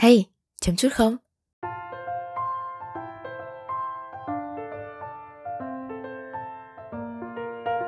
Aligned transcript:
Hey, 0.00 0.26
chấm 0.60 0.76
chút 0.76 0.88
không? 0.92 1.16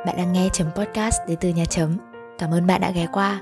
Bạn 0.06 0.16
đang 0.16 0.32
nghe 0.32 0.48
chấm 0.52 0.70
podcast 0.74 1.16
đến 1.28 1.38
từ 1.40 1.48
nhà 1.48 1.64
chấm. 1.64 1.96
Cảm 2.38 2.50
ơn 2.50 2.66
bạn 2.66 2.80
đã 2.80 2.90
ghé 2.90 3.06
qua. 3.12 3.40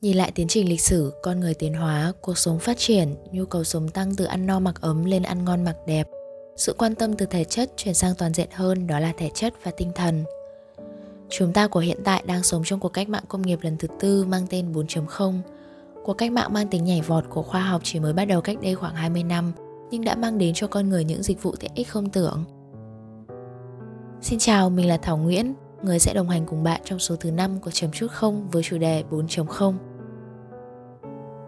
Nhìn 0.00 0.16
lại 0.16 0.32
tiến 0.34 0.48
trình 0.48 0.68
lịch 0.68 0.80
sử, 0.80 1.12
con 1.22 1.40
người 1.40 1.54
tiến 1.54 1.74
hóa, 1.74 2.12
cuộc 2.22 2.38
sống 2.38 2.58
phát 2.58 2.78
triển, 2.78 3.16
nhu 3.32 3.46
cầu 3.46 3.64
sống 3.64 3.88
tăng 3.88 4.14
từ 4.16 4.24
ăn 4.24 4.46
no 4.46 4.60
mặc 4.60 4.80
ấm 4.80 5.04
lên 5.04 5.22
ăn 5.22 5.44
ngon 5.44 5.64
mặc 5.64 5.76
đẹp. 5.86 6.06
Sự 6.56 6.74
quan 6.78 6.94
tâm 6.94 7.16
từ 7.16 7.26
thể 7.26 7.44
chất 7.44 7.70
chuyển 7.76 7.94
sang 7.94 8.14
toàn 8.18 8.32
diện 8.32 8.48
hơn 8.52 8.86
đó 8.86 8.98
là 8.98 9.12
thể 9.16 9.30
chất 9.34 9.54
và 9.64 9.70
tinh 9.76 9.92
thần. 9.94 10.24
Chúng 11.28 11.52
ta 11.52 11.66
của 11.68 11.80
hiện 11.80 11.98
tại 12.04 12.22
đang 12.26 12.42
sống 12.42 12.62
trong 12.64 12.80
cuộc 12.80 12.88
cách 12.88 13.08
mạng 13.08 13.24
công 13.28 13.42
nghiệp 13.42 13.58
lần 13.62 13.76
thứ 13.76 13.88
tư 14.00 14.24
mang 14.24 14.46
tên 14.50 14.72
4.0. 14.72 15.38
Cuộc 16.04 16.14
cách 16.14 16.32
mạng 16.32 16.52
mang 16.52 16.68
tính 16.68 16.84
nhảy 16.84 17.00
vọt 17.00 17.24
của 17.30 17.42
khoa 17.42 17.60
học 17.60 17.80
chỉ 17.84 18.00
mới 18.00 18.12
bắt 18.12 18.24
đầu 18.24 18.40
cách 18.40 18.56
đây 18.62 18.74
khoảng 18.74 18.94
20 18.94 19.22
năm, 19.22 19.52
nhưng 19.90 20.04
đã 20.04 20.14
mang 20.14 20.38
đến 20.38 20.54
cho 20.54 20.66
con 20.66 20.88
người 20.88 21.04
những 21.04 21.22
dịch 21.22 21.42
vụ 21.42 21.54
tiện 21.60 21.70
ích 21.74 21.88
không 21.88 22.10
tưởng. 22.10 22.44
Xin 24.20 24.38
chào, 24.38 24.70
mình 24.70 24.88
là 24.88 24.96
Thảo 24.96 25.16
Nguyễn, 25.16 25.54
người 25.82 25.98
sẽ 25.98 26.14
đồng 26.14 26.28
hành 26.28 26.46
cùng 26.46 26.62
bạn 26.62 26.80
trong 26.84 26.98
số 26.98 27.16
thứ 27.16 27.30
5 27.30 27.60
của 27.60 27.70
chấm 27.70 27.90
chút 27.92 28.06
không 28.10 28.50
với 28.50 28.62
chủ 28.62 28.78
đề 28.78 29.04
4.0. 29.10 29.74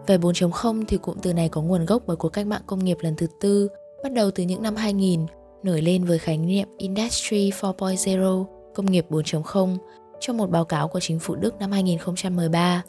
Về 0.07 0.17
4.0 0.17 0.83
thì 0.87 0.97
cụm 0.97 1.17
từ 1.21 1.33
này 1.33 1.49
có 1.49 1.61
nguồn 1.61 1.85
gốc 1.85 2.03
bởi 2.07 2.15
cuộc 2.15 2.29
cách 2.29 2.47
mạng 2.47 2.61
công 2.65 2.85
nghiệp 2.85 2.97
lần 3.01 3.15
thứ 3.15 3.27
tư, 3.41 3.69
bắt 4.03 4.13
đầu 4.13 4.31
từ 4.31 4.43
những 4.43 4.61
năm 4.61 4.75
2000, 4.75 5.25
nổi 5.63 5.81
lên 5.81 6.03
với 6.03 6.19
khái 6.19 6.37
niệm 6.37 6.67
Industry 6.77 7.49
4.0, 7.49 8.45
công 8.75 8.85
nghiệp 8.85 9.05
4.0, 9.09 9.77
trong 10.19 10.37
một 10.37 10.49
báo 10.49 10.65
cáo 10.65 10.87
của 10.87 10.99
chính 10.99 11.19
phủ 11.19 11.35
Đức 11.35 11.55
năm 11.59 11.71
2013. 11.71 12.83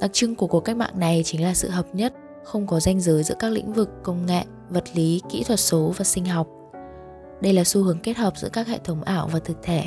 Đặc 0.00 0.10
trưng 0.12 0.34
của 0.34 0.46
cuộc 0.46 0.60
cách 0.60 0.76
mạng 0.76 0.98
này 1.00 1.22
chính 1.24 1.42
là 1.42 1.54
sự 1.54 1.68
hợp 1.68 1.86
nhất, 1.92 2.14
không 2.44 2.66
có 2.66 2.80
ranh 2.80 3.00
giới 3.00 3.22
giữa 3.22 3.34
các 3.38 3.52
lĩnh 3.52 3.72
vực 3.72 3.88
công 4.02 4.26
nghệ, 4.26 4.42
vật 4.70 4.84
lý, 4.94 5.22
kỹ 5.30 5.44
thuật 5.44 5.60
số 5.60 5.92
và 5.96 6.04
sinh 6.04 6.24
học. 6.24 6.48
Đây 7.40 7.52
là 7.52 7.64
xu 7.64 7.82
hướng 7.82 7.98
kết 7.98 8.16
hợp 8.16 8.36
giữa 8.36 8.48
các 8.52 8.66
hệ 8.66 8.78
thống 8.84 9.02
ảo 9.02 9.28
và 9.32 9.38
thực 9.38 9.56
thể, 9.62 9.82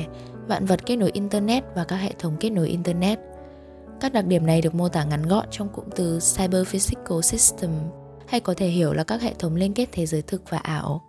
vạn 0.48 0.66
vật 0.66 0.86
kết 0.86 0.96
nối 0.96 1.10
Internet 1.10 1.64
và 1.74 1.84
các 1.84 1.96
hệ 1.96 2.12
thống 2.18 2.36
kết 2.40 2.50
nối 2.50 2.68
Internet– 2.68 3.18
các 4.02 4.12
đặc 4.12 4.26
điểm 4.26 4.46
này 4.46 4.62
được 4.62 4.74
mô 4.74 4.88
tả 4.88 5.04
ngắn 5.04 5.22
gọn 5.22 5.46
trong 5.50 5.68
cụm 5.68 5.84
từ 5.96 6.18
Cyber 6.36 6.66
Physical 6.66 7.20
System 7.22 7.70
hay 8.32 8.40
có 8.40 8.54
thể 8.56 8.66
hiểu 8.66 8.92
là 8.92 9.04
các 9.04 9.22
hệ 9.22 9.34
thống 9.38 9.56
liên 9.56 9.74
kết 9.74 9.88
thế 9.92 10.06
giới 10.06 10.22
thực 10.22 10.50
và 10.50 10.58
ảo. 10.58 11.02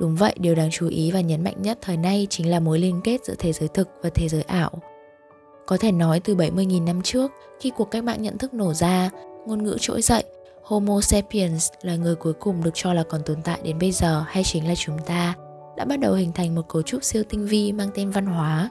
Đúng 0.00 0.16
vậy, 0.16 0.34
điều 0.38 0.54
đáng 0.54 0.70
chú 0.70 0.88
ý 0.88 1.10
và 1.10 1.20
nhấn 1.20 1.44
mạnh 1.44 1.62
nhất 1.62 1.78
thời 1.82 1.96
nay 1.96 2.26
chính 2.30 2.50
là 2.50 2.60
mối 2.60 2.78
liên 2.78 3.00
kết 3.04 3.24
giữa 3.24 3.34
thế 3.38 3.52
giới 3.52 3.68
thực 3.68 3.88
và 4.02 4.10
thế 4.14 4.28
giới 4.28 4.42
ảo. 4.42 4.70
Có 5.66 5.76
thể 5.76 5.92
nói 5.92 6.20
từ 6.20 6.34
70.000 6.34 6.84
năm 6.84 7.02
trước, 7.02 7.32
khi 7.60 7.72
cuộc 7.76 7.90
cách 7.90 8.04
mạng 8.04 8.22
nhận 8.22 8.38
thức 8.38 8.54
nổ 8.54 8.74
ra, 8.74 9.10
ngôn 9.46 9.62
ngữ 9.62 9.76
trỗi 9.80 10.02
dậy, 10.02 10.24
Homo 10.62 11.00
sapiens 11.00 11.68
là 11.82 11.96
người 11.96 12.14
cuối 12.14 12.32
cùng 12.32 12.64
được 12.64 12.70
cho 12.74 12.92
là 12.94 13.02
còn 13.02 13.22
tồn 13.26 13.42
tại 13.44 13.60
đến 13.64 13.78
bây 13.78 13.92
giờ 13.92 14.24
hay 14.28 14.44
chính 14.44 14.68
là 14.68 14.74
chúng 14.74 14.98
ta, 15.06 15.34
đã 15.76 15.84
bắt 15.84 16.00
đầu 16.00 16.14
hình 16.14 16.32
thành 16.32 16.54
một 16.54 16.68
cấu 16.68 16.82
trúc 16.82 17.04
siêu 17.04 17.22
tinh 17.28 17.46
vi 17.46 17.72
mang 17.72 17.90
tên 17.94 18.10
văn 18.10 18.26
hóa. 18.26 18.70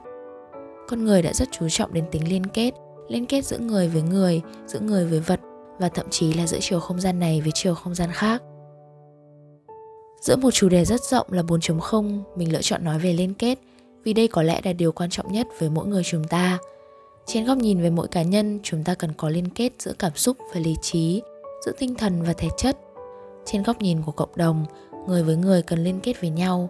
Con 0.87 1.05
người 1.05 1.21
đã 1.21 1.33
rất 1.33 1.49
chú 1.51 1.69
trọng 1.69 1.93
đến 1.93 2.05
tính 2.11 2.29
liên 2.29 2.45
kết, 2.45 2.71
liên 3.07 3.25
kết 3.25 3.45
giữa 3.45 3.57
người 3.57 3.87
với 3.87 4.01
người, 4.01 4.41
giữa 4.65 4.79
người 4.79 5.05
với 5.05 5.19
vật 5.19 5.39
và 5.79 5.89
thậm 5.89 6.05
chí 6.09 6.33
là 6.33 6.47
giữa 6.47 6.59
chiều 6.61 6.79
không 6.79 7.01
gian 7.01 7.19
này 7.19 7.41
với 7.41 7.51
chiều 7.53 7.75
không 7.75 7.95
gian 7.95 8.09
khác. 8.11 8.41
Giữa 10.21 10.35
một 10.35 10.51
chủ 10.51 10.69
đề 10.69 10.85
rất 10.85 11.01
rộng 11.01 11.27
là 11.29 11.41
4.0, 11.41 12.21
mình 12.35 12.53
lựa 12.53 12.61
chọn 12.61 12.83
nói 12.83 12.99
về 12.99 13.13
liên 13.13 13.33
kết 13.33 13.59
vì 14.03 14.13
đây 14.13 14.27
có 14.27 14.43
lẽ 14.43 14.61
là 14.63 14.73
điều 14.73 14.91
quan 14.91 15.09
trọng 15.09 15.31
nhất 15.31 15.47
với 15.59 15.69
mỗi 15.69 15.87
người 15.87 16.03
chúng 16.03 16.23
ta. 16.23 16.57
Trên 17.25 17.45
góc 17.45 17.57
nhìn 17.57 17.81
về 17.81 17.89
mỗi 17.89 18.07
cá 18.07 18.21
nhân, 18.21 18.59
chúng 18.63 18.83
ta 18.83 18.95
cần 18.95 19.13
có 19.17 19.29
liên 19.29 19.49
kết 19.49 19.71
giữa 19.79 19.93
cảm 19.99 20.15
xúc 20.15 20.37
và 20.53 20.59
lý 20.59 20.75
trí, 20.81 21.21
giữa 21.65 21.71
tinh 21.79 21.95
thần 21.95 22.23
và 22.23 22.33
thể 22.33 22.47
chất. 22.57 22.77
Trên 23.45 23.63
góc 23.63 23.81
nhìn 23.81 24.01
của 24.01 24.11
cộng 24.11 24.35
đồng, 24.35 24.65
người 25.07 25.23
với 25.23 25.35
người 25.35 25.61
cần 25.61 25.83
liên 25.83 25.99
kết 25.99 26.21
với 26.21 26.29
nhau 26.29 26.69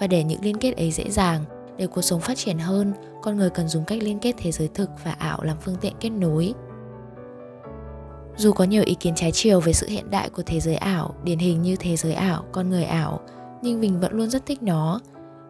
và 0.00 0.06
để 0.06 0.24
những 0.24 0.40
liên 0.42 0.56
kết 0.56 0.76
ấy 0.76 0.90
dễ 0.90 1.10
dàng, 1.10 1.44
để 1.76 1.86
cuộc 1.86 2.02
sống 2.02 2.20
phát 2.20 2.38
triển 2.38 2.58
hơn, 2.58 2.92
con 3.22 3.36
người 3.36 3.50
cần 3.50 3.68
dùng 3.68 3.84
cách 3.84 4.02
liên 4.02 4.18
kết 4.18 4.34
thế 4.38 4.52
giới 4.52 4.68
thực 4.68 4.90
và 5.04 5.12
ảo 5.12 5.42
làm 5.42 5.56
phương 5.60 5.76
tiện 5.80 5.92
kết 6.00 6.10
nối. 6.10 6.54
Dù 8.40 8.52
có 8.52 8.64
nhiều 8.64 8.82
ý 8.86 8.94
kiến 8.94 9.14
trái 9.16 9.32
chiều 9.32 9.60
về 9.60 9.72
sự 9.72 9.88
hiện 9.88 10.10
đại 10.10 10.28
của 10.28 10.42
thế 10.42 10.60
giới 10.60 10.74
ảo, 10.74 11.14
điển 11.24 11.38
hình 11.38 11.62
như 11.62 11.76
thế 11.76 11.96
giới 11.96 12.12
ảo, 12.12 12.44
con 12.52 12.70
người 12.70 12.84
ảo, 12.84 13.20
nhưng 13.62 13.80
mình 13.80 14.00
vẫn 14.00 14.12
luôn 14.12 14.30
rất 14.30 14.46
thích 14.46 14.62
nó. 14.62 15.00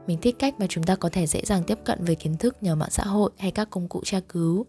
Mình 0.07 0.19
thích 0.23 0.37
cách 0.39 0.55
mà 0.59 0.67
chúng 0.69 0.85
ta 0.85 0.97
có 0.97 1.09
thể 1.09 1.27
dễ 1.27 1.41
dàng 1.45 1.63
tiếp 1.63 1.79
cận 1.85 2.05
với 2.05 2.15
kiến 2.15 2.37
thức 2.37 2.57
nhờ 2.61 2.75
mạng 2.75 2.91
xã 2.91 3.03
hội 3.03 3.31
hay 3.39 3.51
các 3.51 3.71
công 3.71 3.89
cụ 3.89 4.01
tra 4.05 4.21
cứu. 4.29 4.67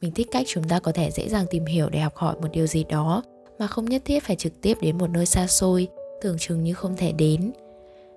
Mình 0.00 0.12
thích 0.12 0.28
cách 0.30 0.46
chúng 0.48 0.68
ta 0.68 0.80
có 0.80 0.92
thể 0.92 1.10
dễ 1.10 1.28
dàng 1.28 1.46
tìm 1.50 1.66
hiểu 1.66 1.88
để 1.90 2.00
học 2.00 2.16
hỏi 2.16 2.34
một 2.40 2.48
điều 2.52 2.66
gì 2.66 2.84
đó 2.84 3.22
mà 3.58 3.66
không 3.66 3.84
nhất 3.84 4.02
thiết 4.04 4.24
phải 4.24 4.36
trực 4.36 4.60
tiếp 4.60 4.78
đến 4.80 4.98
một 4.98 5.10
nơi 5.10 5.26
xa 5.26 5.46
xôi, 5.46 5.88
tưởng 6.22 6.36
chừng 6.38 6.64
như 6.64 6.74
không 6.74 6.96
thể 6.96 7.12
đến 7.12 7.52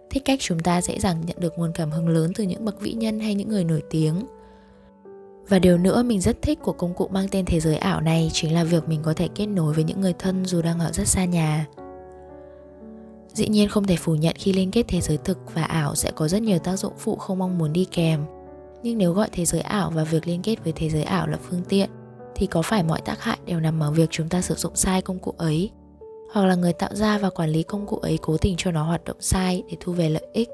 thích 0.10 0.26
cách 0.26 0.40
chúng 0.42 0.60
ta 0.60 0.82
dễ 0.82 1.00
dàng 1.00 1.24
nhận 1.26 1.38
được 1.40 1.54
nguồn 1.58 1.72
cảm 1.74 1.92
hứng 1.92 2.10
lớn 2.10 2.32
từ 2.36 2.44
những 2.44 2.66
bậc 2.66 2.82
vĩ 2.82 2.94
nhân 2.94 3.20
hay 3.20 3.36
những 3.36 3.50
người 3.50 3.64
nổi 3.64 3.84
tiếng 3.90 4.26
và 5.52 5.60
điều 5.60 5.78
nữa 5.78 6.04
mình 6.04 6.22
rất 6.22 6.42
thích 6.42 6.60
của 6.62 6.74
công 6.74 6.94
cụ 6.94 7.08
mang 7.08 7.28
tên 7.32 7.46
thế 7.46 7.60
giới 7.60 7.76
ảo 7.76 8.02
này 8.02 8.30
chính 8.34 8.54
là 8.54 8.64
việc 8.64 8.88
mình 8.88 9.00
có 9.04 9.14
thể 9.14 9.28
kết 9.36 9.46
nối 9.46 9.74
với 9.74 9.84
những 9.84 10.02
người 10.02 10.14
thân 10.20 10.46
dù 10.46 10.62
đang 10.62 10.80
ở 10.80 10.92
rất 10.92 11.08
xa 11.08 11.26
nhà. 11.26 11.68
Dĩ 13.34 13.48
nhiên 13.48 13.70
không 13.70 13.88
thể 13.88 13.96
phủ 13.96 14.16
nhận 14.16 14.36
khi 14.40 14.54
liên 14.54 14.72
kết 14.72 14.86
thế 14.88 15.02
giới 15.02 15.18
thực 15.18 15.38
và 15.54 15.64
ảo 15.64 15.96
sẽ 15.96 16.12
có 16.12 16.28
rất 16.28 16.42
nhiều 16.42 16.60
tác 16.60 16.76
dụng 16.76 16.94
phụ 16.98 17.16
không 17.16 17.40
mong 17.40 17.58
muốn 17.58 17.74
đi 17.74 17.86
kèm. 17.86 18.26
Nhưng 18.84 18.98
nếu 18.98 19.14
gọi 19.14 19.30
thế 19.32 19.46
giới 19.46 19.62
ảo 19.62 19.92
và 19.96 20.04
việc 20.04 20.28
liên 20.28 20.42
kết 20.42 20.64
với 20.64 20.74
thế 20.74 20.90
giới 20.90 21.04
ảo 21.04 21.28
là 21.28 21.38
phương 21.50 21.64
tiện, 21.70 21.90
thì 22.36 22.48
có 22.48 22.62
phải 22.62 22.84
mọi 22.84 23.02
tác 23.02 23.24
hại 23.24 23.38
đều 23.46 23.60
nằm 23.60 23.84
ở 23.84 23.92
việc 23.92 24.10
chúng 24.10 24.30
ta 24.30 24.42
sử 24.42 24.56
dụng 24.56 24.76
sai 24.76 25.02
công 25.02 25.20
cụ 25.20 25.34
ấy? 25.38 25.72
Hoặc 26.34 26.46
là 26.46 26.56
người 26.56 26.74
tạo 26.74 26.96
ra 26.96 27.18
và 27.18 27.30
quản 27.30 27.50
lý 27.50 27.64
công 27.64 27.86
cụ 27.86 27.98
ấy 27.98 28.20
cố 28.22 28.38
tình 28.38 28.56
cho 28.58 28.72
nó 28.72 28.84
hoạt 28.84 29.06
động 29.06 29.18
sai 29.20 29.64
để 29.70 29.78
thu 29.80 29.94
về 29.94 30.10
lợi 30.10 30.28
ích? 30.34 30.50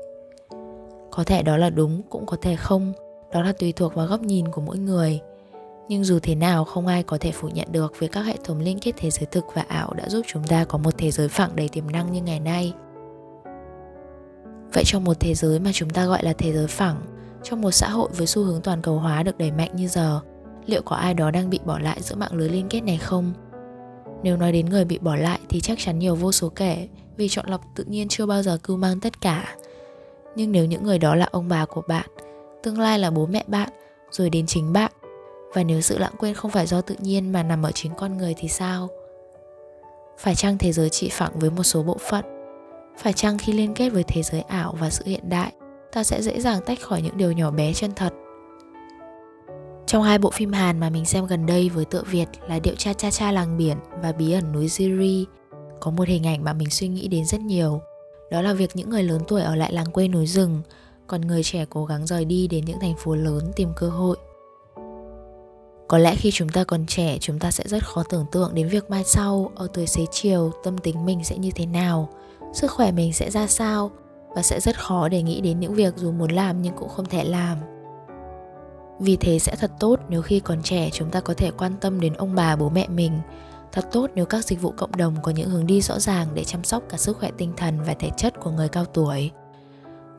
Có 1.11 1.23
thể 1.23 1.43
đó 1.43 1.57
là 1.57 1.69
đúng, 1.69 2.01
cũng 2.09 2.25
có 2.25 2.37
thể 2.41 2.55
không 2.55 2.93
đó 3.31 3.41
là 3.41 3.51
tùy 3.51 3.71
thuộc 3.71 3.95
vào 3.95 4.07
góc 4.07 4.21
nhìn 4.21 4.47
của 4.47 4.61
mỗi 4.61 4.77
người. 4.77 5.19
Nhưng 5.89 6.03
dù 6.03 6.19
thế 6.19 6.35
nào 6.35 6.65
không 6.65 6.87
ai 6.87 7.03
có 7.03 7.17
thể 7.17 7.31
phủ 7.31 7.47
nhận 7.47 7.67
được 7.71 7.99
việc 7.99 8.11
các 8.11 8.21
hệ 8.21 8.35
thống 8.43 8.59
liên 8.59 8.79
kết 8.79 8.91
thế 8.97 9.09
giới 9.09 9.25
thực 9.25 9.45
và 9.53 9.65
ảo 9.67 9.93
đã 9.93 10.09
giúp 10.09 10.25
chúng 10.27 10.43
ta 10.43 10.65
có 10.65 10.77
một 10.77 10.97
thế 10.97 11.11
giới 11.11 11.29
phẳng 11.29 11.55
đầy 11.55 11.69
tiềm 11.69 11.91
năng 11.91 12.11
như 12.11 12.21
ngày 12.21 12.39
nay. 12.39 12.73
Vậy 14.73 14.83
trong 14.85 15.03
một 15.03 15.19
thế 15.19 15.33
giới 15.33 15.59
mà 15.59 15.71
chúng 15.73 15.89
ta 15.89 16.05
gọi 16.05 16.23
là 16.23 16.33
thế 16.33 16.53
giới 16.53 16.67
phẳng 16.67 17.01
trong 17.43 17.61
một 17.61 17.71
xã 17.71 17.89
hội 17.89 18.09
với 18.17 18.27
xu 18.27 18.43
hướng 18.43 18.61
toàn 18.61 18.81
cầu 18.81 18.99
hóa 18.99 19.23
được 19.23 19.37
đẩy 19.37 19.51
mạnh 19.51 19.75
như 19.75 19.87
giờ 19.87 20.19
liệu 20.65 20.81
có 20.81 20.95
ai 20.95 21.13
đó 21.13 21.31
đang 21.31 21.49
bị 21.49 21.59
bỏ 21.65 21.79
lại 21.79 21.97
giữa 22.01 22.15
mạng 22.15 22.33
lưới 22.33 22.49
liên 22.49 22.67
kết 22.69 22.81
này 22.81 22.97
không? 22.97 23.33
Nếu 24.23 24.37
nói 24.37 24.51
đến 24.51 24.65
người 24.65 24.85
bị 24.85 24.97
bỏ 24.97 25.15
lại 25.15 25.39
thì 25.49 25.59
chắc 25.59 25.77
chắn 25.79 25.99
nhiều 25.99 26.15
vô 26.15 26.31
số 26.31 26.49
kể 26.49 26.87
vì 27.17 27.27
chọn 27.29 27.45
lọc 27.49 27.61
tự 27.75 27.83
nhiên 27.83 28.07
chưa 28.07 28.25
bao 28.25 28.43
giờ 28.43 28.57
cưu 28.63 28.77
mang 28.77 28.99
tất 28.99 29.21
cả. 29.21 29.55
Nhưng 30.35 30.51
nếu 30.51 30.65
những 30.65 30.83
người 30.83 30.99
đó 30.99 31.15
là 31.15 31.27
ông 31.31 31.47
bà 31.49 31.65
của 31.65 31.81
bạn, 31.87 32.09
tương 32.63 32.79
lai 32.79 32.99
là 32.99 33.11
bố 33.11 33.25
mẹ 33.25 33.43
bạn, 33.47 33.69
rồi 34.11 34.29
đến 34.29 34.45
chính 34.47 34.73
bạn, 34.73 34.91
và 35.53 35.63
nếu 35.63 35.81
sự 35.81 35.97
lãng 35.97 36.13
quên 36.17 36.33
không 36.33 36.51
phải 36.51 36.67
do 36.67 36.81
tự 36.81 36.95
nhiên 36.99 37.31
mà 37.31 37.43
nằm 37.43 37.63
ở 37.63 37.71
chính 37.71 37.91
con 37.97 38.17
người 38.17 38.35
thì 38.37 38.47
sao? 38.47 38.87
Phải 40.17 40.35
chăng 40.35 40.57
thế 40.57 40.71
giới 40.71 40.89
chỉ 40.89 41.09
phẳng 41.09 41.39
với 41.39 41.49
một 41.49 41.63
số 41.63 41.83
bộ 41.83 41.97
phận? 42.09 42.25
Phải 42.97 43.13
chăng 43.13 43.37
khi 43.37 43.53
liên 43.53 43.73
kết 43.73 43.89
với 43.89 44.03
thế 44.03 44.23
giới 44.23 44.41
ảo 44.41 44.75
và 44.79 44.89
sự 44.89 45.03
hiện 45.05 45.29
đại, 45.29 45.51
ta 45.91 46.03
sẽ 46.03 46.21
dễ 46.21 46.39
dàng 46.39 46.61
tách 46.65 46.81
khỏi 46.81 47.01
những 47.01 47.17
điều 47.17 47.31
nhỏ 47.31 47.51
bé 47.51 47.73
chân 47.73 47.91
thật 47.95 48.13
trong 49.87 50.03
hai 50.03 50.17
bộ 50.17 50.29
phim 50.29 50.51
Hàn 50.51 50.79
mà 50.79 50.89
mình 50.89 51.05
xem 51.05 51.25
gần 51.25 51.45
đây 51.45 51.69
với 51.69 51.85
tựa 51.85 52.03
Việt 52.03 52.25
là 52.47 52.59
Điệu 52.59 52.75
cha 52.77 52.93
cha 52.93 53.11
cha 53.11 53.31
làng 53.31 53.57
biển 53.57 53.77
và 54.01 54.11
Bí 54.11 54.31
ẩn 54.31 54.51
núi 54.51 54.67
Jiri, 54.67 55.25
có 55.79 55.91
một 55.91 56.07
hình 56.07 56.27
ảnh 56.27 56.43
mà 56.43 56.53
mình 56.53 56.69
suy 56.69 56.87
nghĩ 56.87 57.07
đến 57.07 57.25
rất 57.25 57.41
nhiều. 57.41 57.81
Đó 58.31 58.41
là 58.41 58.53
việc 58.53 58.75
những 58.75 58.89
người 58.89 59.03
lớn 59.03 59.21
tuổi 59.27 59.41
ở 59.41 59.55
lại 59.55 59.73
làng 59.73 59.91
quê 59.91 60.07
núi 60.07 60.27
rừng, 60.27 60.61
còn 61.07 61.21
người 61.21 61.43
trẻ 61.43 61.65
cố 61.69 61.85
gắng 61.85 62.07
rời 62.07 62.25
đi 62.25 62.47
đến 62.47 62.65
những 62.65 62.79
thành 62.79 62.95
phố 62.97 63.15
lớn 63.15 63.51
tìm 63.55 63.69
cơ 63.75 63.89
hội. 63.89 64.17
Có 65.87 65.97
lẽ 65.97 66.15
khi 66.15 66.31
chúng 66.33 66.49
ta 66.49 66.63
còn 66.63 66.85
trẻ, 66.85 67.17
chúng 67.21 67.39
ta 67.39 67.51
sẽ 67.51 67.63
rất 67.67 67.87
khó 67.87 68.03
tưởng 68.09 68.25
tượng 68.31 68.53
đến 68.53 68.69
việc 68.69 68.89
mai 68.89 69.03
sau, 69.03 69.51
ở 69.55 69.67
tuổi 69.73 69.87
xế 69.87 70.05
chiều, 70.11 70.51
tâm 70.63 70.77
tính 70.77 71.05
mình 71.05 71.23
sẽ 71.23 71.37
như 71.37 71.51
thế 71.55 71.65
nào, 71.65 72.09
sức 72.53 72.71
khỏe 72.71 72.91
mình 72.91 73.13
sẽ 73.13 73.31
ra 73.31 73.47
sao, 73.47 73.91
và 74.35 74.41
sẽ 74.41 74.59
rất 74.59 74.79
khó 74.79 75.09
để 75.09 75.21
nghĩ 75.21 75.41
đến 75.41 75.59
những 75.59 75.73
việc 75.73 75.97
dù 75.97 76.11
muốn 76.11 76.31
làm 76.31 76.61
nhưng 76.61 76.73
cũng 76.77 76.89
không 76.89 77.05
thể 77.05 77.23
làm. 77.23 77.57
Vì 78.99 79.15
thế 79.15 79.39
sẽ 79.39 79.55
thật 79.55 79.71
tốt 79.79 79.99
nếu 80.09 80.21
khi 80.21 80.39
còn 80.39 80.63
trẻ 80.63 80.89
chúng 80.93 81.11
ta 81.11 81.19
có 81.19 81.33
thể 81.33 81.51
quan 81.51 81.73
tâm 81.81 81.99
đến 81.99 82.13
ông 82.13 82.35
bà 82.35 82.55
bố 82.55 82.69
mẹ 82.69 82.87
mình. 82.87 83.19
Thật 83.71 83.85
tốt 83.91 84.09
nếu 84.15 84.25
các 84.25 84.45
dịch 84.45 84.61
vụ 84.61 84.73
cộng 84.77 84.95
đồng 84.97 85.15
có 85.21 85.31
những 85.31 85.49
hướng 85.49 85.67
đi 85.67 85.81
rõ 85.81 85.99
ràng 85.99 86.27
để 86.33 86.43
chăm 86.43 86.63
sóc 86.63 86.83
cả 86.89 86.97
sức 86.97 87.17
khỏe 87.17 87.31
tinh 87.37 87.53
thần 87.57 87.83
và 87.87 87.93
thể 87.93 88.09
chất 88.17 88.33
của 88.39 88.51
người 88.51 88.69
cao 88.69 88.85
tuổi 88.85 89.31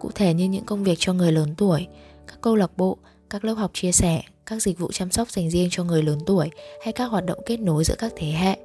cụ 0.00 0.10
thể 0.14 0.34
như 0.34 0.44
những 0.44 0.64
công 0.64 0.84
việc 0.84 0.96
cho 0.98 1.12
người 1.12 1.32
lớn 1.32 1.54
tuổi, 1.56 1.86
các 2.26 2.38
câu 2.40 2.56
lạc 2.56 2.76
bộ, 2.76 2.98
các 3.30 3.44
lớp 3.44 3.54
học 3.54 3.70
chia 3.74 3.92
sẻ, 3.92 4.22
các 4.46 4.62
dịch 4.62 4.78
vụ 4.78 4.92
chăm 4.92 5.10
sóc 5.10 5.30
dành 5.30 5.50
riêng 5.50 5.68
cho 5.70 5.84
người 5.84 6.02
lớn 6.02 6.18
tuổi 6.26 6.50
hay 6.84 6.92
các 6.92 7.04
hoạt 7.04 7.26
động 7.26 7.38
kết 7.46 7.60
nối 7.60 7.84
giữa 7.84 7.94
các 7.98 8.12
thế 8.16 8.26
hệ. 8.26 8.58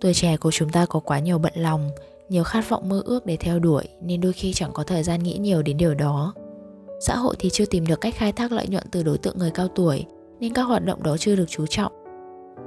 Tuổi 0.00 0.14
trẻ 0.14 0.36
của 0.36 0.50
chúng 0.50 0.68
ta 0.68 0.86
có 0.86 1.00
quá 1.00 1.18
nhiều 1.18 1.38
bận 1.38 1.52
lòng, 1.56 1.90
nhiều 2.28 2.44
khát 2.44 2.68
vọng 2.68 2.88
mơ 2.88 3.02
ước 3.04 3.26
để 3.26 3.36
theo 3.36 3.58
đuổi 3.58 3.84
nên 4.02 4.20
đôi 4.20 4.32
khi 4.32 4.52
chẳng 4.52 4.72
có 4.72 4.82
thời 4.82 5.02
gian 5.02 5.22
nghĩ 5.22 5.38
nhiều 5.38 5.62
đến 5.62 5.76
điều 5.76 5.94
đó. 5.94 6.34
Xã 7.00 7.16
hội 7.16 7.36
thì 7.38 7.50
chưa 7.50 7.66
tìm 7.66 7.86
được 7.86 8.00
cách 8.00 8.14
khai 8.16 8.32
thác 8.32 8.52
lợi 8.52 8.66
nhuận 8.68 8.84
từ 8.90 9.02
đối 9.02 9.18
tượng 9.18 9.38
người 9.38 9.50
cao 9.50 9.68
tuổi 9.68 10.04
nên 10.40 10.52
các 10.52 10.62
hoạt 10.62 10.84
động 10.84 11.02
đó 11.02 11.16
chưa 11.16 11.36
được 11.36 11.46
chú 11.48 11.66
trọng. 11.66 11.92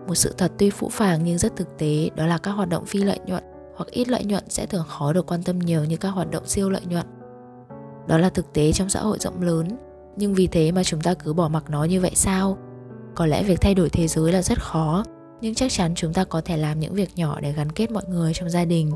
Một 0.08 0.16
sự 0.16 0.34
thật 0.38 0.52
tuy 0.58 0.70
phũ 0.70 0.90
phàng 0.90 1.24
nhưng 1.24 1.38
rất 1.38 1.56
thực 1.56 1.68
tế, 1.78 2.10
đó 2.16 2.26
là 2.26 2.38
các 2.38 2.52
hoạt 2.52 2.70
động 2.70 2.86
phi 2.86 3.00
lợi 3.00 3.20
nhuận 3.26 3.44
hoặc 3.76 3.88
ít 3.92 4.08
lợi 4.08 4.24
nhuận 4.24 4.44
sẽ 4.50 4.66
thường 4.66 4.86
khó 4.88 5.14
được 5.14 5.32
quan 5.32 5.44
tâm 5.44 5.60
nhiều 5.60 5.86
như 5.86 5.98
các 5.98 6.10
hoạt 6.10 6.32
động 6.32 6.46
siêu 6.46 6.70
lợi 6.70 6.82
nhuận 6.86 7.06
đó 8.08 8.18
là 8.18 8.30
thực 8.30 8.54
tế 8.54 8.72
trong 8.72 8.90
xã 8.90 9.00
hội 9.00 9.18
rộng 9.20 9.42
lớn. 9.42 9.68
Nhưng 10.16 10.34
vì 10.34 10.48
thế 10.48 10.72
mà 10.72 10.84
chúng 10.84 11.02
ta 11.02 11.14
cứ 11.14 11.34
bỏ 11.34 11.48
mặc 11.48 11.64
nó 11.70 11.84
như 11.84 12.02
vậy 12.02 12.12
sao? 12.16 12.58
Có 13.16 13.26
lẽ 13.26 13.44
việc 13.44 13.62
thay 13.62 13.76
đổi 13.76 13.90
thế 13.90 14.08
giới 14.08 14.32
là 14.32 14.42
rất 14.42 14.64
khó, 14.64 15.04
nhưng 15.42 15.56
chắc 15.56 15.72
chắn 15.72 15.92
chúng 15.96 16.14
ta 16.14 16.24
có 16.24 16.42
thể 16.42 16.58
làm 16.58 16.80
những 16.80 16.94
việc 16.94 17.10
nhỏ 17.16 17.40
để 17.42 17.52
gắn 17.52 17.72
kết 17.72 17.92
mọi 17.92 18.04
người 18.08 18.34
trong 18.34 18.50
gia 18.50 18.66
đình. 18.66 18.92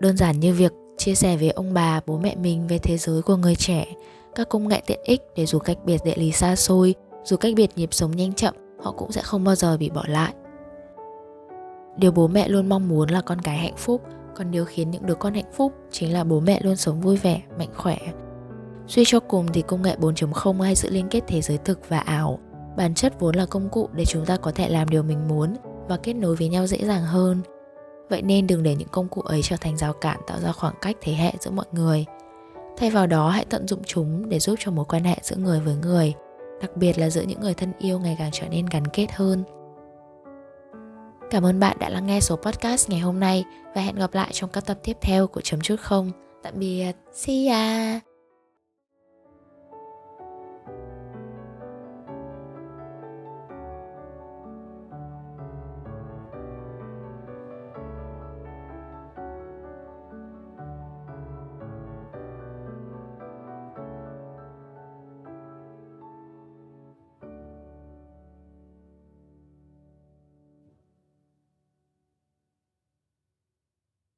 Đơn 0.00 0.16
giản 0.16 0.40
như 0.40 0.54
việc 0.54 0.72
chia 0.96 1.14
sẻ 1.14 1.36
với 1.36 1.50
ông 1.50 1.74
bà, 1.74 2.00
bố 2.06 2.18
mẹ 2.18 2.34
mình 2.36 2.66
về 2.66 2.78
thế 2.78 2.98
giới 2.98 3.22
của 3.22 3.36
người 3.36 3.54
trẻ, 3.54 3.86
các 4.34 4.48
công 4.48 4.68
nghệ 4.68 4.82
tiện 4.86 5.00
ích 5.04 5.22
để 5.36 5.46
dù 5.46 5.58
cách 5.58 5.78
biệt 5.84 6.00
địa 6.04 6.16
lý 6.16 6.32
xa 6.32 6.56
xôi, 6.56 6.94
dù 7.24 7.36
cách 7.36 7.54
biệt 7.56 7.70
nhịp 7.76 7.88
sống 7.92 8.10
nhanh 8.10 8.32
chậm, 8.32 8.54
họ 8.82 8.92
cũng 8.92 9.12
sẽ 9.12 9.22
không 9.22 9.44
bao 9.44 9.54
giờ 9.54 9.76
bị 9.76 9.90
bỏ 9.90 10.04
lại. 10.06 10.32
Điều 11.96 12.12
bố 12.12 12.28
mẹ 12.28 12.48
luôn 12.48 12.68
mong 12.68 12.88
muốn 12.88 13.10
là 13.10 13.20
con 13.20 13.40
cái 13.40 13.58
hạnh 13.58 13.76
phúc 13.76 14.02
còn 14.36 14.50
điều 14.50 14.64
khiến 14.64 14.90
những 14.90 15.06
đứa 15.06 15.14
con 15.14 15.34
hạnh 15.34 15.52
phúc 15.52 15.72
chính 15.90 16.12
là 16.12 16.24
bố 16.24 16.40
mẹ 16.40 16.60
luôn 16.62 16.76
sống 16.76 17.00
vui 17.00 17.16
vẻ, 17.16 17.42
mạnh 17.58 17.70
khỏe. 17.76 17.98
Suy 18.86 19.02
cho 19.06 19.20
cùng 19.20 19.46
thì 19.52 19.62
công 19.62 19.82
nghệ 19.82 19.96
4.0 20.00 20.60
hay 20.60 20.74
sự 20.74 20.90
liên 20.90 21.08
kết 21.08 21.24
thế 21.26 21.40
giới 21.40 21.58
thực 21.58 21.88
và 21.88 21.98
ảo. 21.98 22.38
Bản 22.76 22.94
chất 22.94 23.20
vốn 23.20 23.34
là 23.34 23.46
công 23.46 23.68
cụ 23.68 23.88
để 23.92 24.04
chúng 24.04 24.24
ta 24.24 24.36
có 24.36 24.52
thể 24.52 24.68
làm 24.68 24.88
điều 24.88 25.02
mình 25.02 25.28
muốn 25.28 25.56
và 25.88 25.96
kết 25.96 26.12
nối 26.12 26.36
với 26.36 26.48
nhau 26.48 26.66
dễ 26.66 26.78
dàng 26.78 27.04
hơn. 27.04 27.40
Vậy 28.10 28.22
nên 28.22 28.46
đừng 28.46 28.62
để 28.62 28.76
những 28.76 28.88
công 28.88 29.08
cụ 29.08 29.20
ấy 29.20 29.42
trở 29.42 29.56
thành 29.60 29.76
rào 29.76 29.92
cản 29.92 30.20
tạo 30.26 30.40
ra 30.40 30.52
khoảng 30.52 30.74
cách 30.80 30.96
thế 31.00 31.12
hệ 31.12 31.32
giữa 31.40 31.50
mọi 31.50 31.66
người. 31.72 32.04
Thay 32.76 32.90
vào 32.90 33.06
đó, 33.06 33.28
hãy 33.28 33.44
tận 33.44 33.68
dụng 33.68 33.82
chúng 33.86 34.28
để 34.28 34.38
giúp 34.38 34.54
cho 34.58 34.70
mối 34.70 34.84
quan 34.88 35.04
hệ 35.04 35.16
giữa 35.22 35.36
người 35.36 35.60
với 35.60 35.74
người, 35.74 36.14
đặc 36.60 36.76
biệt 36.76 36.98
là 36.98 37.10
giữa 37.10 37.22
những 37.22 37.40
người 37.40 37.54
thân 37.54 37.72
yêu 37.78 37.98
ngày 37.98 38.16
càng 38.18 38.30
trở 38.32 38.48
nên 38.48 38.66
gắn 38.66 38.86
kết 38.86 39.06
hơn 39.12 39.44
cảm 41.32 41.46
ơn 41.46 41.60
bạn 41.60 41.76
đã 41.80 41.88
lắng 41.88 42.06
nghe 42.06 42.20
số 42.20 42.36
podcast 42.36 42.90
ngày 42.90 43.00
hôm 43.00 43.20
nay 43.20 43.44
và 43.74 43.82
hẹn 43.82 43.94
gặp 43.94 44.14
lại 44.14 44.30
trong 44.32 44.50
các 44.50 44.66
tập 44.66 44.78
tiếp 44.84 44.96
theo 45.00 45.26
của 45.26 45.40
chấm 45.40 45.60
chút 45.60 45.80
không. 45.80 46.10
Tạm 46.42 46.54
biệt. 46.58 46.92
See 47.12 47.46
ya. 47.46 48.11